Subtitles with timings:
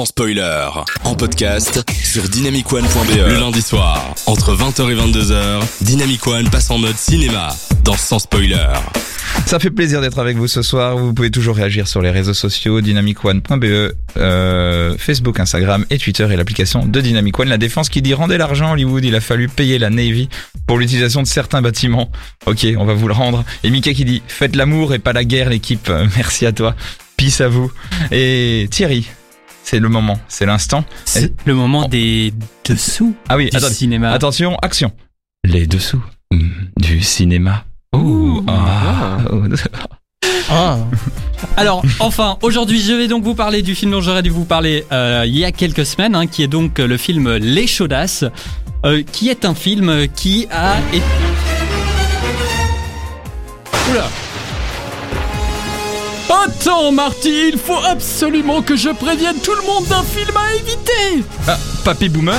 [0.00, 0.66] sans spoiler.
[1.04, 3.28] En podcast sur dynamicone.be.
[3.28, 8.18] Le lundi soir, entre 20h et 22h, Dynamic One passe en mode cinéma dans Sans
[8.18, 8.64] spoiler.
[9.44, 10.96] Ça fait plaisir d'être avec vous ce soir.
[10.96, 16.36] Vous pouvez toujours réagir sur les réseaux sociaux dynamicone.be, euh, Facebook, Instagram et Twitter et
[16.36, 17.50] l'application de Dynamic One.
[17.50, 20.30] La défense qui dit rendez l'argent Hollywood, il a fallu payer la Navy
[20.66, 22.10] pour l'utilisation de certains bâtiments.
[22.46, 23.44] Ok, on va vous le rendre.
[23.64, 25.92] Et Mickey qui dit faites l'amour et pas la guerre l'équipe.
[26.16, 26.74] Merci à toi.
[27.18, 27.70] Peace à vous.
[28.10, 29.06] Et Thierry,
[29.70, 30.84] c'est le moment, c'est l'instant.
[31.04, 32.34] C'est le moment des
[32.64, 33.72] dessous Ah oui, du attendez.
[33.72, 34.10] cinéma.
[34.10, 34.90] Attention, action.
[35.44, 36.02] Les dessous
[36.32, 37.66] mm, du cinéma.
[37.94, 39.42] Ouh, ah, oh.
[40.50, 40.76] Ah.
[41.56, 44.84] Alors, enfin, aujourd'hui, je vais donc vous parler du film dont j'aurais dû vous parler
[44.90, 48.24] euh, il y a quelques semaines, hein, qui est donc le film Les Chaudasses,
[48.84, 51.04] euh, qui est un film qui a été...
[53.92, 54.08] Oula
[56.32, 61.24] Attends, Marty, il faut absolument que je prévienne tout le monde d'un film à éviter
[61.48, 62.38] Ah, Papy Boomer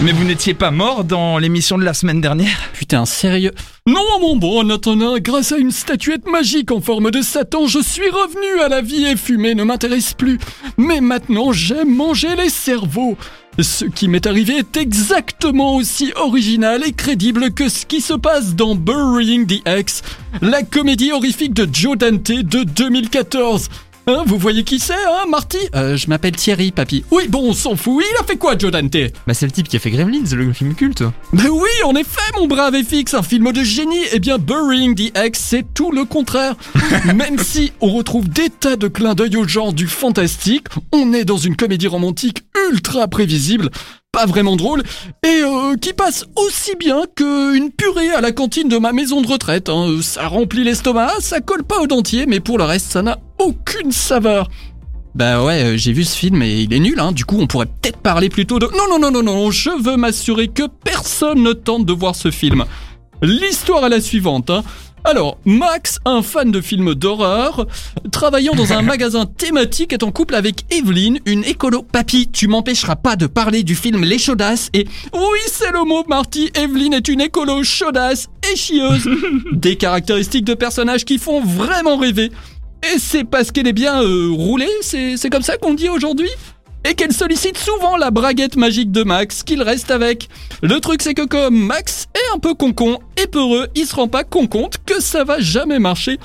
[0.00, 3.52] Mais vous n'étiez pas mort dans l'émission de la semaine dernière Putain, sérieux
[3.86, 8.08] Non, mon bon Antonin, grâce à une statuette magique en forme de Satan, je suis
[8.10, 10.38] revenu à la vie et fumer ne m'intéresse plus.
[10.76, 13.16] Mais maintenant, j'aime manger les cerveaux.
[13.60, 18.54] Ce qui m'est arrivé est exactement aussi original et crédible que ce qui se passe
[18.56, 20.02] dans Burying the Ex,
[20.42, 23.68] la comédie horrifique de Joe Dante de 2014.
[24.06, 25.56] Hein, vous voyez qui c'est, hein, Marty?
[25.74, 27.04] Euh, Je m'appelle Thierry, papy.
[27.10, 28.04] Oui, bon, on s'en fout.
[28.12, 28.94] Il a fait quoi, Joe Dante?
[29.26, 31.02] Bah c'est le type qui a fait Gremlins, le film culte.
[31.32, 34.02] mais oui, en effet, mon brave FX, un film de génie.
[34.12, 36.54] Eh bien, Burying the Ex, c'est tout le contraire.
[37.14, 41.24] Même si on retrouve des tas de clins d'œil au genre du fantastique, on est
[41.24, 43.70] dans une comédie romantique ultra prévisible,
[44.12, 44.82] pas vraiment drôle,
[45.24, 49.26] et euh, qui passe aussi bien qu'une purée à la cantine de ma maison de
[49.26, 49.68] retraite.
[49.68, 49.98] hein.
[50.02, 53.92] Ça remplit l'estomac, ça colle pas au dentier, mais pour le reste, ça n'a aucune
[53.92, 54.48] saveur.
[55.14, 57.12] Bah ouais, euh, j'ai vu ce film et il est nul, hein.
[57.12, 58.66] Du coup, on pourrait peut-être parler plutôt de.
[58.66, 62.32] Non, non, non, non, non, je veux m'assurer que personne ne tente de voir ce
[62.32, 62.64] film.
[63.22, 64.64] L'histoire est la suivante, hein.
[65.06, 67.66] Alors, Max, un fan de films d'horreur,
[68.10, 71.82] travaillant dans un magasin thématique, est en couple avec Evelyne, une écolo.
[71.82, 74.86] Papy, tu m'empêcheras pas de parler du film Les Chaudasses et...
[75.12, 79.06] Oui, c'est le mot, Marty, Evelyne est une écolo chaudasse et chieuse.
[79.52, 82.32] Des caractéristiques de personnages qui font vraiment rêver.
[82.82, 86.30] Et c'est parce qu'elle est bien euh, roulée, c'est c'est comme ça qu'on dit aujourd'hui?
[86.84, 90.28] Et qu'elle sollicite souvent la braguette magique de Max qu'il reste avec.
[90.62, 94.08] Le truc c'est que comme Max est un peu concon et peureux, il se rend
[94.08, 96.18] pas con compte que ça va jamais marcher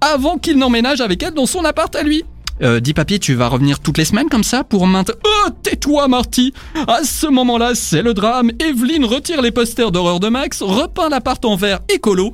[0.00, 2.24] avant qu'il n'emménage avec elle dans son appart à lui.
[2.62, 5.18] Euh, dis papier, tu vas revenir toutes les semaines comme ça pour maintenir...
[5.26, 6.54] Oh, tais-toi Marty
[6.88, 8.50] À ce moment-là, c'est le drame.
[8.58, 12.32] Evelyne retire les posters d'horreur de Max, repeint l'appart en verre écolo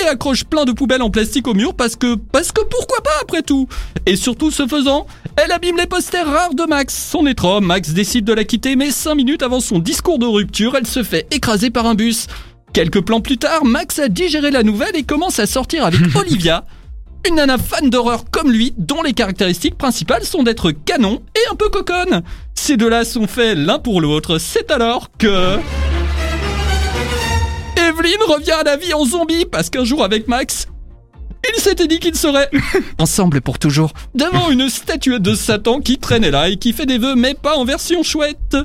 [0.00, 3.10] et accroche plein de poubelles en plastique au mur parce que parce que pourquoi pas
[3.20, 3.68] après tout
[4.06, 7.08] Et surtout ce faisant, elle abîme les posters rares de Max.
[7.10, 10.74] Son étron, Max décide de la quitter mais 5 minutes avant son discours de rupture,
[10.76, 12.26] elle se fait écraser par un bus.
[12.72, 16.64] Quelques plans plus tard, Max a digéré la nouvelle et commence à sortir avec Olivia,
[17.28, 21.54] une nana fan d'horreur comme lui, dont les caractéristiques principales sont d'être canon et un
[21.54, 22.22] peu coconne.
[22.54, 25.58] Ces deux-là sont faits l'un pour l'autre, c'est alors que...
[28.02, 30.66] Evelyne revient à la vie en zombie parce qu'un jour avec Max,
[31.48, 32.50] il s'était dit qu'ils seraient
[32.98, 36.98] ensemble pour toujours devant une statuette de Satan qui traînait là et qui fait des
[36.98, 38.56] vœux mais pas en version chouette.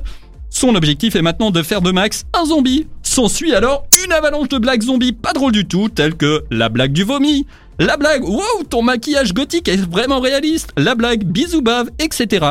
[0.50, 2.88] Son objectif est maintenant de faire de Max un zombie.
[3.02, 6.92] S'ensuit alors une avalanche de blagues zombies pas drôles du tout, telles que la blague
[6.92, 7.46] du vomi,
[7.78, 12.44] la blague wow ton maquillage gothique est vraiment réaliste, la blague bisou bave, etc.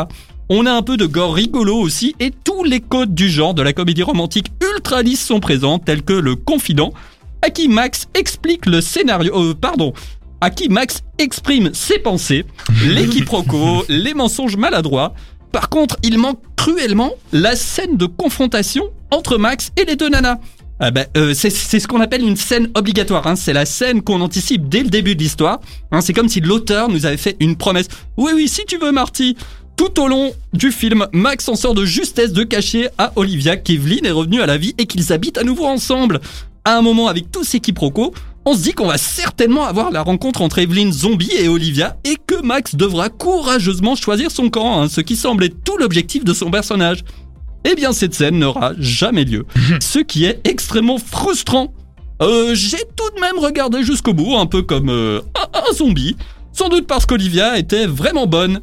[0.50, 3.62] On a un peu de gore rigolo aussi et tous les codes du genre de
[3.62, 6.94] la comédie romantique ultra lisse sont présents, tels que le confident,
[7.42, 9.92] à qui Max explique le scénario, euh, pardon,
[10.40, 12.46] à qui Max exprime ses pensées,
[12.88, 15.14] les quiproquos, les mensonges maladroits.
[15.52, 20.38] Par contre, il manque cruellement la scène de confrontation entre Max et les deux nanas.
[20.80, 23.26] Ah ben, euh, c'est c'est ce qu'on appelle une scène obligatoire.
[23.28, 23.36] Hein.
[23.36, 25.60] C'est la scène qu'on anticipe dès le début de l'histoire.
[25.92, 27.88] Hein, c'est comme si l'auteur nous avait fait une promesse.
[28.16, 29.36] Oui, oui, si tu veux, Marty.
[29.78, 34.04] Tout au long du film, Max en sort de justesse de cacher à Olivia qu'Evelyn
[34.06, 36.20] est revenue à la vie et qu'ils habitent à nouveau ensemble.
[36.66, 38.12] À un moment, avec tous ces quiproquos,
[38.46, 42.18] on se dit qu'on va certainement avoir la rencontre entre Evelyn zombie et Olivia et
[42.26, 46.34] que Max devra courageusement choisir son camp, hein, ce qui semble être tout l'objectif de
[46.34, 47.04] son personnage.
[47.64, 49.46] Eh bien, cette scène n'aura jamais lieu,
[49.80, 51.72] ce qui est extrêmement frustrant.
[52.24, 56.18] Euh, j'ai tout de même regardé jusqu'au bout, un peu comme euh, un, un zombie,
[56.52, 58.62] sans doute parce qu'Olivia était vraiment bonne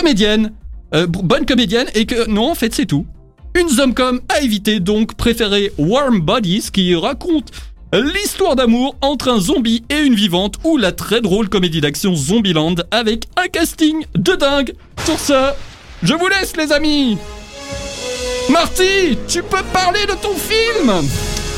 [0.00, 0.52] comédienne,
[0.94, 3.06] euh, bonne comédienne, et que non, en fait, c'est tout.
[3.54, 7.50] Une zomcom à éviter, donc préférez Warm Bodies, qui raconte
[7.92, 12.76] l'histoire d'amour entre un zombie et une vivante, ou la très drôle comédie d'action Zombieland
[12.90, 14.72] avec un casting de dingue.
[15.04, 15.50] Sur ce,
[16.02, 17.18] Je vous laisse, les amis.
[18.48, 20.90] Marty, tu peux parler de ton film?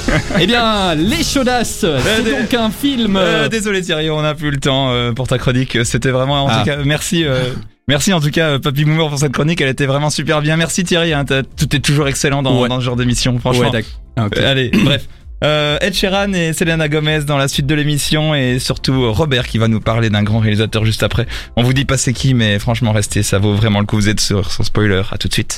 [0.41, 3.17] Eh bien, Les Chaudasses, c'est dé- donc un film.
[3.17, 5.79] Euh, désolé Thierry, on n'a plus le temps euh, pour ta chronique.
[5.85, 6.59] C'était vraiment en Ah.
[6.61, 7.51] tout cas merci euh,
[7.89, 10.57] merci en tout cas euh, Papy Boomer pour cette chronique, elle était vraiment super bien.
[10.57, 12.69] Merci Thierry, hein, tout est toujours excellent dans, Ouais.
[12.69, 13.65] dans ce genre d'émission, franchement.
[13.67, 13.91] Ouais, d'accord.
[14.17, 14.29] Ah.
[14.37, 15.07] Euh, Allez, bref.
[15.45, 19.49] Euh, Ed Sheeran et Selena Gomez dans la suite de l'émission et surtout euh, Robert
[19.49, 21.27] qui va nous parler d'un grand réalisateur juste après.
[21.57, 24.09] On vous dit pas c'est qui mais franchement restez, ça vaut vraiment le coup, vous
[24.09, 25.03] êtes sur sans spoiler.
[25.11, 25.51] À tout de suite.